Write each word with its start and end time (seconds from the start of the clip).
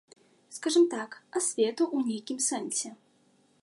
Скажам 0.57 0.85
так, 0.93 1.11
асвету 1.41 1.83
ў 1.95 2.11
нейкім 2.11 2.37
сэнсе. 2.51 2.89